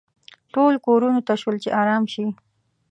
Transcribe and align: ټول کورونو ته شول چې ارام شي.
ټول 0.53 0.73
کورونو 0.85 1.19
ته 1.27 1.33
شول 1.41 1.55
چې 1.63 1.69
ارام 1.81 2.03
شي. 2.13 2.25